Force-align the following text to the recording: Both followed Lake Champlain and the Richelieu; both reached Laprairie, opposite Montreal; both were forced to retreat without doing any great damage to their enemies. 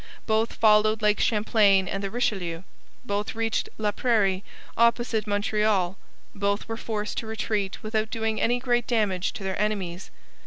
Both 0.25 0.53
followed 0.53 1.03
Lake 1.03 1.19
Champlain 1.19 1.87
and 1.87 2.01
the 2.03 2.09
Richelieu; 2.09 2.63
both 3.05 3.35
reached 3.35 3.69
Laprairie, 3.77 4.41
opposite 4.75 5.27
Montreal; 5.27 5.95
both 6.33 6.67
were 6.67 6.75
forced 6.75 7.19
to 7.19 7.27
retreat 7.27 7.83
without 7.83 8.09
doing 8.09 8.41
any 8.41 8.59
great 8.59 8.87
damage 8.87 9.31
to 9.33 9.43
their 9.43 9.61
enemies. 9.61 10.09